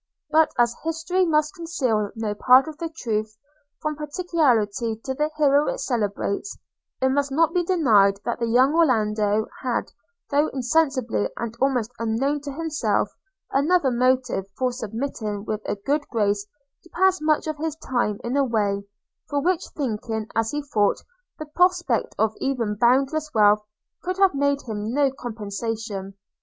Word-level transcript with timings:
But 0.31 0.51
as 0.57 0.75
history 0.83 1.27
must 1.27 1.53
conceal 1.53 2.09
no 2.15 2.33
part 2.33 2.67
of 2.67 2.75
the 2.79 2.89
truth, 2.89 3.37
from 3.83 3.97
partiality 3.97 4.95
to 5.05 5.13
the 5.13 5.29
hero 5.37 5.67
it 5.67 5.79
celebrates, 5.79 6.57
it 6.99 7.09
must 7.09 7.31
not 7.31 7.53
be 7.53 7.63
denied 7.63 8.19
that 8.25 8.39
the 8.39 8.47
young 8.47 8.73
Orlando 8.73 9.45
had, 9.61 9.91
though 10.31 10.47
insensibly 10.47 11.29
and 11.37 11.55
almost 11.61 11.91
unknown 11.99 12.41
to 12.41 12.51
himself, 12.51 13.09
another 13.51 13.91
motive 13.91 14.45
for 14.57 14.71
submitting 14.71 15.45
with 15.45 15.61
a 15.65 15.75
good 15.75 16.07
grace 16.07 16.47
to 16.83 16.89
pass 16.89 17.21
much 17.21 17.45
of 17.45 17.57
his 17.57 17.75
time 17.75 18.19
in 18.23 18.35
a 18.35 18.43
way, 18.43 18.83
for 19.29 19.39
which, 19.39 19.67
thinking 19.77 20.27
as 20.35 20.49
he 20.49 20.63
thought, 20.63 20.97
the 21.37 21.45
prospect 21.45 22.15
of 22.17 22.33
even 22.39 22.73
boundless 22.73 23.29
wealth 23.35 23.63
could 24.01 24.17
have 24.17 24.33
made 24.33 24.63
him 24.63 24.91
no 24.95 25.11
compensation. 25.11 26.15